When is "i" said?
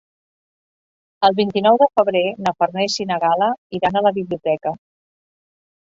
3.05-3.07